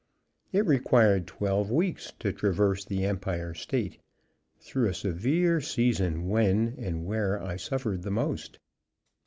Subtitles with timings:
[0.51, 4.01] It required twelve weeks to traverse the Empire State,
[4.59, 8.57] through a severe season when and where I suffered the most.